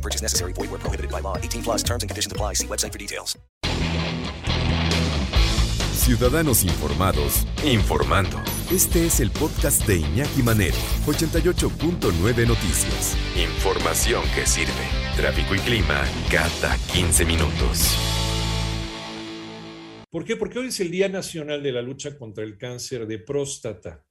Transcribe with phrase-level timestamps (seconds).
[0.00, 0.54] No purchase necessary.
[0.54, 1.36] Void where prohibited by law.
[1.36, 2.54] 18 plus terms and conditions apply.
[2.54, 3.38] See website for details.
[5.92, 8.40] Ciudadanos informados, informando.
[8.72, 10.74] Este es el podcast de Iñaki Manero,
[11.06, 13.16] 88.9 Noticias.
[13.36, 14.72] Información que sirve.
[15.14, 17.96] Tráfico y clima cada 15 minutos.
[20.10, 20.36] ¿Por qué?
[20.36, 24.04] Porque hoy es el Día Nacional de la Lucha contra el Cáncer de Próstata.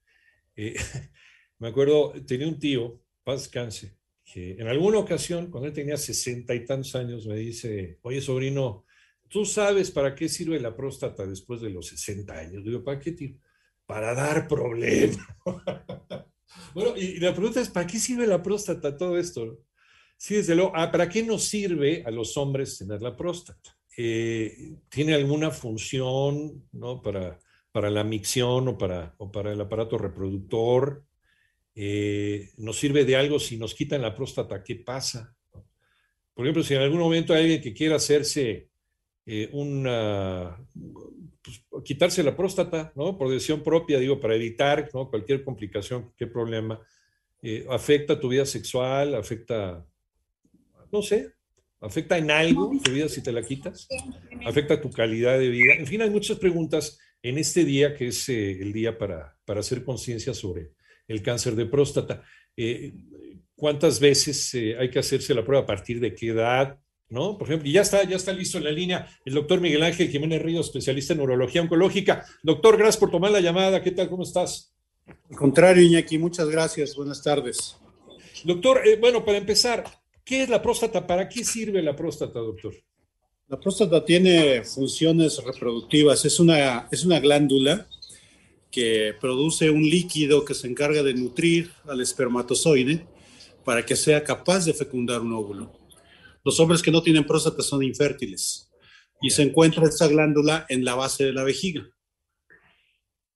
[0.56, 0.76] Eh,
[1.58, 3.98] me acuerdo, tenía un tío, paz cáncer,
[4.32, 8.86] que en alguna ocasión, cuando él tenía sesenta y tantos años, me dice, oye sobrino,
[9.28, 12.64] ¿tú sabes para qué sirve la próstata después de los 60 años?
[12.64, 13.36] Digo, ¿para qué, tío?
[13.86, 15.18] Para dar problemas.
[16.76, 19.64] bueno, y, y, la pregunta es, ¿para qué sirve la próstata todo esto?
[20.16, 23.80] Sí, desde luego, ah, ¿para qué nos sirve a los hombres tener la próstata?
[23.98, 27.02] Eh, ¿Tiene alguna función ¿no?
[27.02, 27.40] para,
[27.72, 31.03] para la micción o para, o para el aparato reproductor?
[31.81, 34.61] Eh, ¿Nos sirve de algo si nos quitan la próstata?
[34.61, 35.33] ¿Qué pasa?
[36.33, 38.67] Por ejemplo, si en algún momento hay alguien que quiera hacerse
[39.25, 40.57] eh, una,
[41.41, 43.17] pues, quitarse la próstata, ¿no?
[43.17, 46.81] Por decisión propia, digo, para evitar cualquier complicación, cualquier problema,
[47.41, 49.88] eh, afecta tu vida sexual, afecta,
[50.91, 51.31] no sé,
[51.80, 53.88] afecta en algo tu vida si te la quitas,
[54.45, 55.75] afecta tu calidad de vida.
[55.75, 59.85] En fin, hay muchas preguntas en este día, que es el día para, para hacer
[59.85, 60.73] conciencia sobre
[61.10, 62.24] el cáncer de próstata.
[62.56, 62.94] Eh,
[63.56, 65.64] ¿Cuántas veces eh, hay que hacerse la prueba?
[65.64, 66.80] ¿A partir de qué edad?
[67.10, 67.38] ¿No?
[67.38, 70.10] Por ejemplo, y ya está, ya está listo en la línea el doctor Miguel Ángel
[70.10, 72.24] Jiménez Ríos, especialista en neurología oncológica.
[72.44, 73.82] Doctor, gracias por tomar la llamada.
[73.82, 74.08] ¿Qué tal?
[74.08, 74.74] ¿Cómo estás?
[75.30, 76.96] Al contrario, Iñaki, muchas gracias.
[76.96, 77.75] Buenas tardes.
[78.46, 79.84] Doctor, eh, bueno, para empezar,
[80.24, 81.06] ¿qué es la próstata?
[81.06, 82.75] ¿Para qué sirve la próstata, doctor?
[83.48, 86.24] La próstata tiene funciones reproductivas.
[86.24, 87.88] Es una, es una glándula
[88.72, 93.07] que produce un líquido que se encarga de nutrir al espermatozoide
[93.66, 95.72] para que sea capaz de fecundar un óvulo.
[96.44, 98.72] Los hombres que no tienen próstata son infértiles
[99.22, 101.88] y se encuentra esta glándula en la base de la vejiga.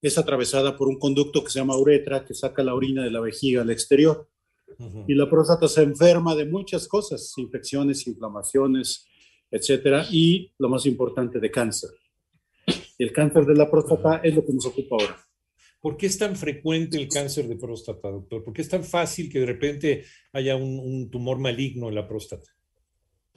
[0.02, 3.20] Es atravesada por un conducto que se llama uretra que saca la orina de la
[3.20, 4.30] vejiga al exterior.
[4.78, 5.06] Uh -huh.
[5.08, 9.06] Y la próstata se enferma de muchas cosas, infecciones, inflamaciones,
[9.52, 11.92] etcétera, y lo más importante, de cáncer.
[12.98, 15.23] El cáncer de la próstata es lo que nos ocupa ahora.
[15.84, 18.42] ¿Por qué es tan frecuente el cáncer de próstata, doctor?
[18.42, 22.08] ¿Por qué es tan fácil que de repente haya un, un tumor maligno en la
[22.08, 22.50] próstata?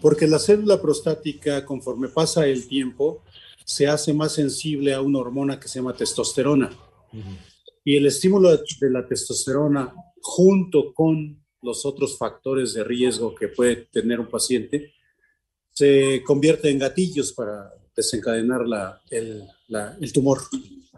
[0.00, 3.24] Porque la célula prostática, conforme pasa el tiempo,
[3.64, 6.70] se hace más sensible a una hormona que se llama testosterona.
[7.12, 7.38] Uh -huh.
[7.82, 9.92] Y el estímulo de la testosterona,
[10.22, 14.92] junto con los otros factores de riesgo que puede tener un paciente,
[15.72, 20.38] se convierte en gatillos para desencadenar la, el, la, el, tumor.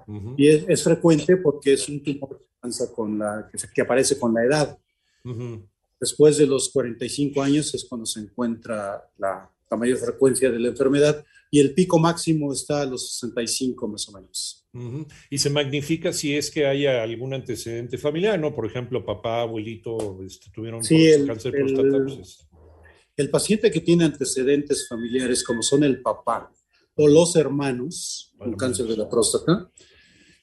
[0.06, 0.34] Uh -huh.
[0.36, 4.34] Y es, es, frecuente porque es un tumor que, con la, que, que aparece con
[4.34, 4.78] la edad.
[5.24, 5.68] Uh -huh.
[6.00, 10.68] Después de los 45 años es cuando se encuentra la, la, mayor frecuencia de la
[10.68, 14.66] enfermedad y el pico máximo está a los 65 más o menos.
[14.72, 15.06] Uh -huh.
[15.30, 18.54] Y se magnifica si es que haya algún antecedente familiar, ¿no?
[18.54, 22.04] Por ejemplo, papá, abuelito, este, tuvieron sí, el, cáncer de próstata.
[22.04, 22.48] Pues
[23.18, 26.52] el paciente que tiene antecedentes familiares como son el papá,
[26.98, 29.70] o los hermanos con cáncer de la próstata,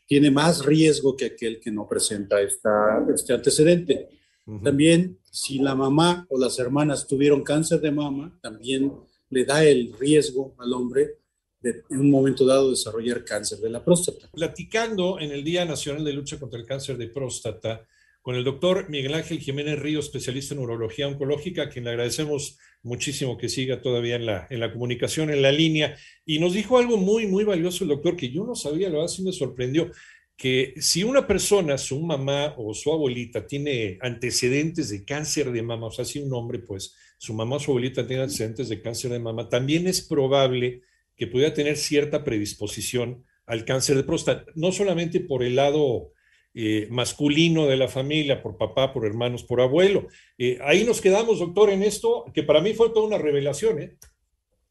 [0.07, 4.09] tiene más riesgo que aquel que no presenta esta, este antecedente.
[4.45, 4.63] Uh -huh.
[4.63, 8.91] También, si la mamá o las hermanas tuvieron cáncer de mama, también
[9.29, 11.17] le da el riesgo al hombre
[11.59, 14.29] de en un momento dado desarrollar cáncer de la próstata.
[14.31, 17.85] Platicando en el Día Nacional de Lucha contra el Cáncer de Próstata,
[18.25, 22.57] con el doctor Miguel Ángel Jiménez Ríos, especialista en neurología oncológica, a quien le agradecemos
[22.81, 25.95] muchísimo que siga todavía en la, en la comunicación, en la línea.
[26.25, 29.21] Y nos dijo algo muy, muy valioso el doctor, que yo no sabía, lo así
[29.21, 29.91] me sorprendió,
[30.35, 35.85] que si una persona, su mamá o su abuelita tiene antecedentes de cáncer de mama,
[35.85, 39.11] o sea, si un hombre, pues su mamá o su abuelita tiene antecedentes de cáncer
[39.11, 40.81] de mama, también es probable
[41.15, 46.14] que pudiera tener cierta predisposición al cáncer de próstata, no solamente por el lado
[46.55, 50.07] eh, masculino de la familia, por papá, por hermanos, por abuelo.
[50.37, 53.81] Eh, ahí nos quedamos, doctor, en esto, que para mí fue toda una revelación.
[53.81, 53.97] ¿eh?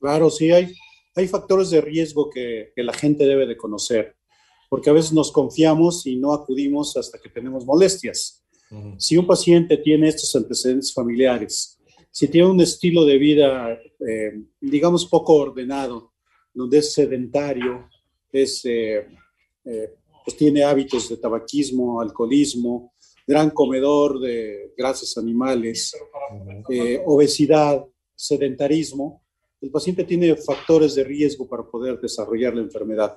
[0.00, 0.72] Claro, sí, hay,
[1.14, 4.16] hay factores de riesgo que, que, la gente debe de conocer,
[4.69, 8.44] porque a veces nos confiamos y no acudimos hasta que tenemos molestias.
[8.70, 8.94] Uh -huh.
[8.98, 11.78] Si un paciente tiene estos antecedentes familiares,
[12.14, 13.76] si tiene un estilo de vida,
[14.08, 16.12] eh, digamos, poco ordenado,
[16.54, 17.88] donde es sedentario,
[18.31, 19.04] es, eh,
[19.64, 22.94] eh, pues tiene hábitos de tabaquismo, alcoholismo,
[23.26, 25.94] gran comedor de grasas animales,
[26.70, 27.84] eh, obesidad,
[28.14, 29.22] sedentarismo,
[29.64, 33.16] el paciente tiene factores de riesgo para poder desarrollar la enfermedad,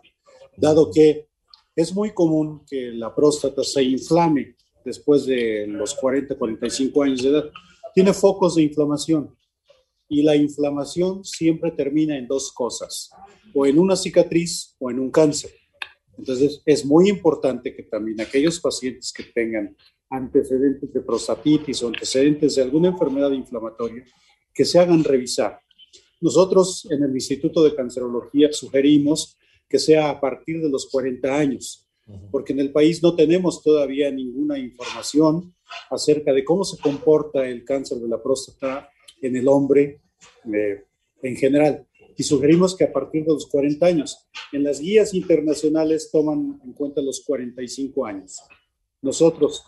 [0.56, 1.28] dado que
[1.76, 4.56] es muy común que la próstata se inflame
[4.86, 7.52] después de los 40, 45 años de edad.
[7.94, 9.36] Tiene focos de inflamación
[10.08, 13.10] y la inflamación siempre termina en dos cosas,
[13.54, 15.52] o en una cicatriz o en un cáncer.
[16.18, 19.76] Entonces, es muy importante que también aquellos pacientes que tengan
[20.10, 24.04] antecedentes de prostatitis o antecedentes de alguna enfermedad inflamatoria,
[24.54, 25.60] que se hagan revisar.
[26.20, 29.38] Nosotros en el Instituto de Cancerología sugerimos
[29.70, 31.88] que sea a partir de los 40 años,
[32.32, 35.54] porque en el país no tenemos todavía ninguna información
[35.90, 38.90] acerca de cómo se comporta el cáncer de la próstata
[39.22, 40.02] en el hombre
[40.54, 40.86] eh,
[41.22, 41.86] en general.
[42.18, 46.74] Y sugerimos que a partir de los 40 años, en las guías internacionales toman en
[46.74, 48.40] cuenta los 45 años.
[49.04, 49.64] Nosotros,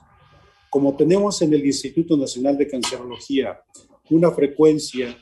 [0.71, 3.61] como tenemos en el Instituto Nacional de Cancerología
[4.09, 5.15] una frecuencia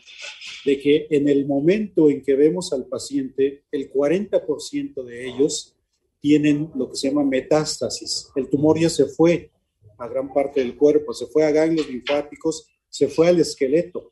[0.64, 5.76] de que en el momento en que vemos al paciente, el 40% de ellos
[6.22, 8.30] tienen lo que se llama metástasis.
[8.38, 9.52] El tumor ya se fue
[9.98, 14.12] a gran parte del cuerpo, se fue a ganglios linfáticos, se fue al esqueleto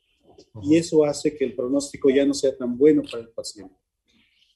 [0.61, 3.75] y eso hace que el pronóstico ya no sea tan bueno para el paciente.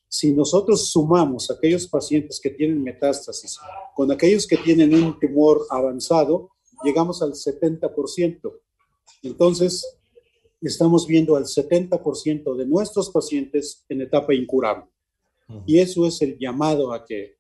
[0.07, 3.59] Si nosotros sumamos aquellos pacientes que tienen metástasis
[3.95, 6.49] con aquellos que tienen un tumor avanzado,
[6.83, 8.51] llegamos al 70%.
[9.21, 9.85] Entonces,
[10.61, 14.85] estamos viendo al 70% de nuestros pacientes en etapa incurable.
[15.65, 17.37] Y eso es el llamado a que,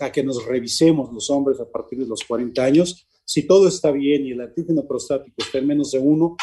[0.00, 3.06] a que nos revisemos los hombres a partir de los 40 años.
[3.24, 6.36] Si todo está bien y el antígeno prostático está en menos de uno,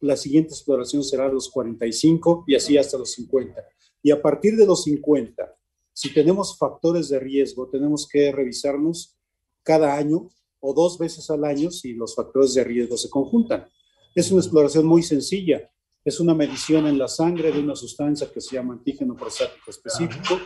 [0.00, 3.54] la siguiente exploración será a los 45 y así hasta los 50.
[4.02, 5.54] Y a partir de los 50,
[5.92, 9.16] si tenemos factores de riesgo, tenemos que revisarnos
[9.62, 10.28] cada año
[10.60, 13.68] o dos veces al año si los factores de riesgo se conjuntan.
[14.14, 15.70] Es una exploración muy sencilla.
[16.04, 20.38] Es una medición en la sangre de una sustancia que se llama antígeno prostático específico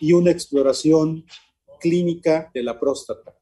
[0.00, 1.24] y una exploración
[1.78, 3.36] clínica de la próstata.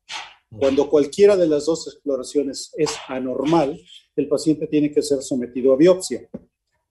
[0.59, 3.81] Cuando cualquiera de las dos exploraciones es anormal,
[4.17, 6.29] el paciente tiene que ser sometido a biopsia.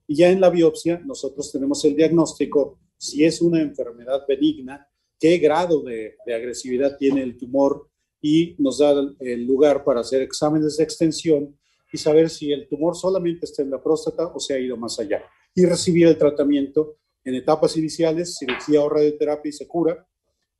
[0.08, 4.88] Y ya en la biopsia nosotros tenemos el diagnóstico si es una enfermedad benigna,
[5.20, 7.90] qué grado de, agresividad tiene el tumor
[8.22, 11.58] y nos da el lugar para hacer exámenes de extensión
[11.92, 15.00] y saber si el tumor solamente está en la próstata o se ha ido más
[15.00, 15.22] allá.
[15.54, 16.96] Y recibir el tratamiento
[17.26, 20.08] en etapas iniciales, cirugía o radioterapia y se cura.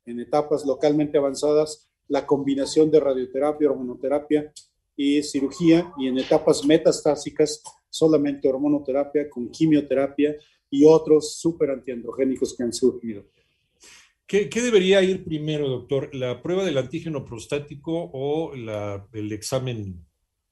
[0.06, 4.52] En etapas localmente avanzadas, la combinación de radioterapia, hormonoterapia
[4.96, 5.92] y cirugía.
[5.98, 10.36] Y en etapas metastásicas, solamente hormonoterapia con quimioterapia
[10.70, 13.24] y otros super antiandrogénicos que han surgido.
[14.26, 16.12] ¿Qué, debería ir primero, doctor?
[16.14, 20.04] ¿La prueba del antígeno prostático o el examen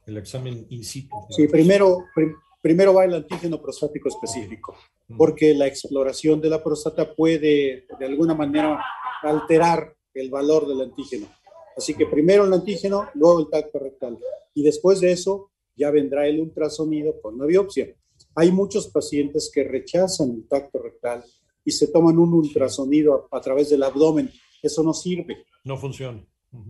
[0.06, 1.14] el examen in situ.
[1.30, 2.06] Sí, primero,
[2.60, 4.76] primero va el antígeno prostático específico,
[5.16, 8.82] porque la exploración de la próstata puede de alguna manera
[9.22, 11.26] alterar el valor del antígeno.
[11.76, 14.18] Así que primero el antígeno, luego el tacto rectal.
[14.54, 17.94] Y después de eso ya vendrá el ultrasonido con la biopsia.
[18.34, 21.24] Hay muchos pacientes que rechazan el tacto rectal
[21.64, 24.30] y se toman un ultrasonido a, a través del abdomen.
[24.62, 25.44] Eso no sirve.
[25.64, 26.24] No funciona.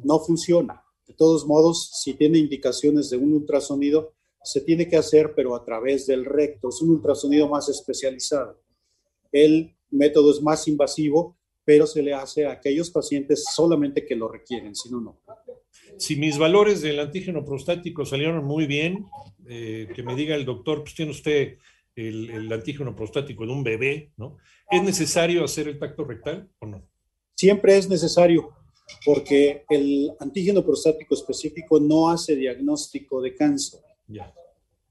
[0.04, 0.82] No funciona.
[1.06, 5.64] De todos modos, si tiene indicaciones de un ultrasonido, se tiene que hacer, pero a
[5.64, 6.68] través del recto.
[6.68, 8.61] Es un ultrasonido más especializado.
[9.30, 14.28] El método es más invasivo, pero se le hace a aquellos pacientes solamente que lo
[14.28, 15.21] requieren, si no, no.
[15.99, 19.07] Si mis valores del antígeno prostático salieron muy bien,
[19.47, 21.59] eh, que me diga el doctor, pues tiene usted
[21.95, 24.38] el, el, antígeno prostático de un bebé, ¿no?
[24.71, 26.88] ¿Es necesario hacer el tacto rectal o no?
[27.35, 28.50] Siempre es necesario
[29.04, 33.81] porque el antígeno prostático específico no hace diagnóstico de cáncer.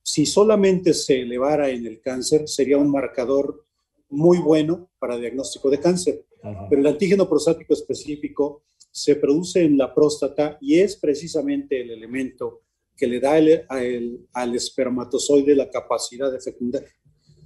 [0.04, 3.66] Si solamente se elevara en el cáncer, sería un marcador
[4.10, 6.26] muy bueno para diagnóstico de cáncer.
[6.42, 12.62] Pero el antígeno prostático específico se produce en la próstata y es precisamente el elemento
[12.98, 16.86] que le da al espermatozoide la capacidad de fecundar.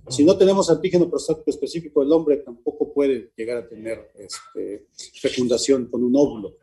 [0.07, 5.87] Si no tenemos antígeno prostático específico, el hombre tampoco puede llegar a tener este, fecundación
[5.87, 6.57] con un óvulo.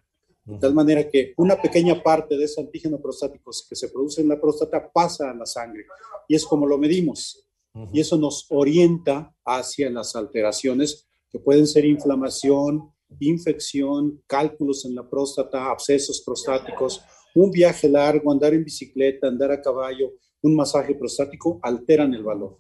[0.44, 4.28] De tal manera que una pequeña parte de ese antígeno prostático que se produce en
[4.28, 5.86] la próstata pasa a la sangre
[6.28, 7.46] y es como lo medimos.
[7.92, 15.08] Y eso nos orienta hacia las alteraciones que pueden ser inflamación, infección, cálculos en la
[15.08, 17.02] próstata, abscesos prostáticos,
[17.34, 20.12] un viaje largo, andar en bicicleta, andar a caballo,
[20.42, 22.58] un masaje prostático, alteran el valor.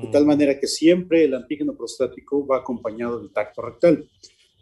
[0.00, 4.08] de tal manera que siempre el antígeno prostático va acompañado del tacto rectal.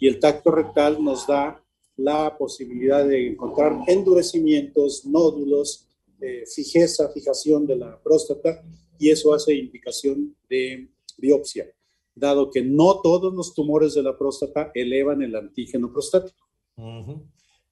[0.01, 1.63] Y el tacto rectal nos da
[1.97, 5.87] la posibilidad de encontrar endurecimientos, nódulos,
[6.21, 8.65] eh, fijeza, fijación de la próstata,
[8.99, 11.67] y eso hace indicación de biopsia,
[12.15, 16.49] dado que no todos los tumores de la próstata elevan el antígeno prostático.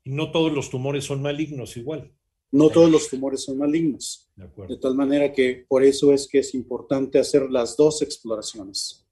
[0.04, 2.12] Y no todos los tumores son malignos igual.
[2.52, 4.28] No todos los tumores son malignos.
[4.36, 9.06] De, tal manera que por eso es que es importante hacer las dos exploraciones.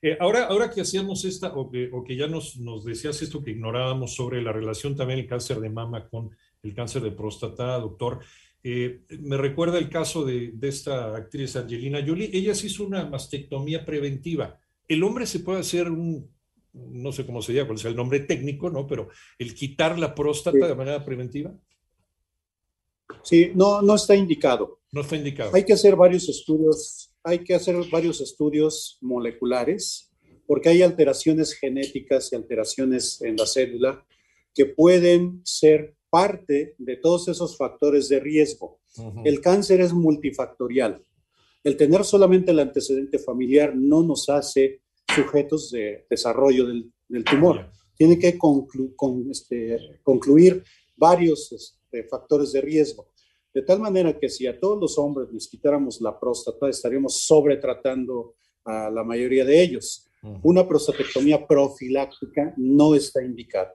[0.00, 3.42] Eh, ahora, ahora que hacíamos esta, o que, o que ya nos, nos, decías esto
[3.42, 6.30] que ignorábamos sobre la relación también del cáncer de mama con
[6.62, 8.20] el cáncer de próstata, doctor,
[8.64, 12.30] eh, me recuerda el caso de, de, esta actriz Angelina Jolie.
[12.32, 14.58] Ella se hizo una mastectomía preventiva.
[14.86, 16.30] ¿El hombre se puede hacer un,
[16.72, 18.86] no sé cómo sería, cuál es el nombre técnico, ¿no?
[18.86, 21.54] Pero el quitar la próstata de manera preventiva.
[23.22, 24.80] Sí, no, no está indicado.
[24.90, 25.54] No está indicado.
[25.54, 30.10] Hay que hacer varios estudios, hay que hacer varios estudios moleculares,
[30.46, 34.06] porque hay alteraciones genéticas y alteraciones en la célula
[34.54, 38.80] que pueden ser parte de todos esos factores de riesgo.
[39.24, 41.02] El cáncer es multifactorial.
[41.64, 47.70] El tener solamente el antecedente familiar no nos hace sujetos de desarrollo del, tumor.
[47.96, 48.68] Tiene que con,
[49.30, 50.62] este, concluir
[50.98, 53.08] varios este, factores de riesgo.
[53.54, 58.34] De tal manera que si a todos los hombres les quitáramos la próstata, estaríamos sobretratando
[58.66, 60.06] a la mayoría de ellos.
[60.42, 63.74] Una prostatectomía profiláctica no está indicada.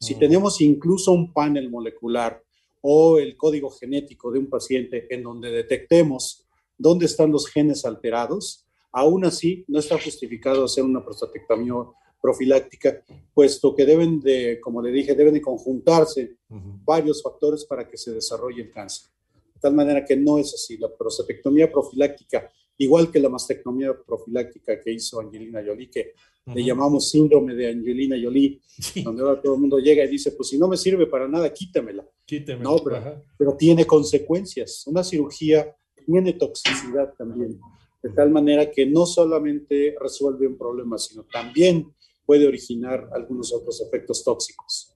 [0.00, 2.42] Si tenemos incluso un panel molecular
[2.80, 6.44] o el código genético de un paciente en donde detectemos
[6.76, 11.74] dónde están los genes alterados, aún así no está justificado hacer una prostatectomía
[12.20, 13.02] profiláctica,
[13.34, 16.36] puesto que deben de, como le dije, deben de conjuntarse
[16.84, 19.08] varios factores para que se desarrolle el cáncer.
[19.54, 20.76] De tal manera que no es así.
[20.76, 26.14] La prostatectomía profiláctica, igual que la mastectomía profiláctica que hizo Angelina Jolie, que
[26.54, 28.60] le llamamos síndrome de Angelina Jolie,
[29.04, 31.52] donde ahora todo el mundo llega y dice, pues si no me sirve para nada,
[31.52, 32.06] quítamela.
[32.24, 32.70] Quítamela.
[32.70, 34.86] No, pero, pero tiene consecuencias.
[34.86, 35.74] Una cirugía
[36.06, 37.60] tiene toxicidad también,
[38.02, 41.92] de tal manera que no solamente resuelve un problema, sino también
[42.24, 44.94] puede originar algunos otros efectos tóxicos.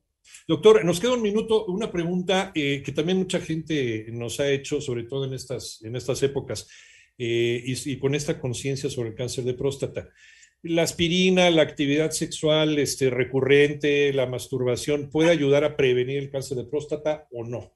[0.49, 4.81] Doctor, nos queda un minuto, una pregunta eh, que también mucha gente nos ha hecho,
[4.81, 6.69] sobre todo en estas, en estas épocas,
[7.19, 10.09] eh, y, con esta conciencia sobre el cáncer de próstata.
[10.63, 16.57] La aspirina, la actividad sexual este, recurrente, la masturbación, ¿puede ayudar a prevenir el cáncer
[16.57, 17.73] de próstata o no?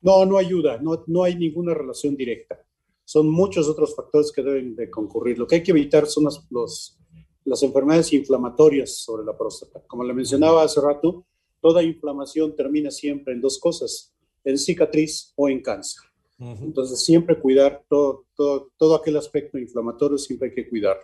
[0.00, 2.64] No, no ayuda, no, no hay ninguna relación directa.
[3.04, 5.38] Son muchos otros factores que deben de concurrir.
[5.38, 6.98] Lo que hay que evitar son los,
[7.44, 9.82] las enfermedades inflamatorias sobre la próstata.
[9.86, 11.24] Como le mencionaba hace rato,
[11.60, 16.07] toda inflamación termina siempre en dos cosas, en cicatriz o en cáncer.
[16.38, 21.02] Entonces, siempre cuidar todo, todo, todo, aquel aspecto inflamatorio, siempre hay que cuidarlo.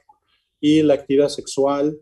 [0.60, 1.98] Y la actividad sexual,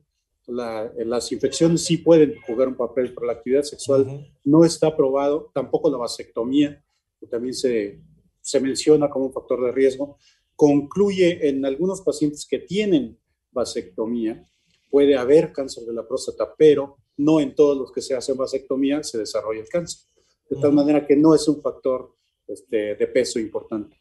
[0.46, 5.90] las infecciones sí pueden jugar un papel, pero la actividad sexual no está probado, tampoco
[5.90, 6.84] la vasectomía,
[7.18, 8.02] que también se,
[8.42, 10.18] se menciona como un factor de riesgo,
[10.54, 13.18] concluye en algunos pacientes que tienen
[13.50, 14.46] vasectomía,
[14.90, 19.02] puede haber cáncer de la próstata, pero no en todos los que se hacen vasectomía
[19.02, 20.08] se desarrolla el cáncer.
[20.50, 22.14] De tal manera que no es un factor
[22.46, 23.96] este, de peso importante.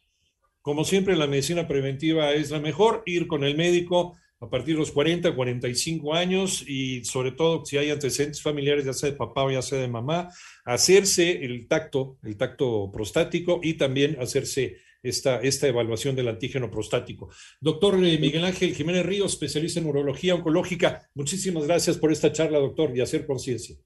[0.60, 4.80] Como siempre, la medicina preventiva es la mejor, ir con el médico a partir de
[4.80, 9.44] los 40, 45 años y sobre todo si hay antecedentes familiares, ya sea de papá
[9.44, 10.28] o ya sea de mamá,
[10.64, 17.30] hacerse el tacto, el tacto prostático y también hacerse esta, esta evaluación del antígeno prostático.
[17.60, 22.58] Doctor eh, Miguel Ángel Jiménez Ríos, especialista en urología oncológica, muchísimas gracias por esta charla,
[22.58, 23.76] doctor, y hacer conciencia.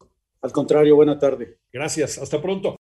[0.40, 1.58] Al contrario, buena tarde.
[1.72, 2.74] Gracias, hasta pronto.